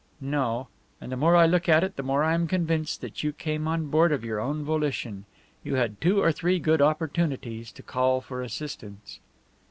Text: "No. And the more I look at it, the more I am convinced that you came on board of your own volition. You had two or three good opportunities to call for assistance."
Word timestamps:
"No. 0.19 0.67
And 0.99 1.11
the 1.11 1.15
more 1.15 1.35
I 1.35 1.45
look 1.45 1.69
at 1.69 1.83
it, 1.83 1.95
the 1.95 2.01
more 2.01 2.23
I 2.23 2.33
am 2.33 2.47
convinced 2.47 3.01
that 3.01 3.21
you 3.23 3.31
came 3.31 3.67
on 3.67 3.85
board 3.91 4.11
of 4.11 4.23
your 4.25 4.39
own 4.39 4.63
volition. 4.63 5.25
You 5.63 5.75
had 5.75 6.01
two 6.01 6.19
or 6.23 6.31
three 6.31 6.57
good 6.57 6.81
opportunities 6.81 7.71
to 7.73 7.83
call 7.83 8.19
for 8.19 8.41
assistance." 8.41 9.19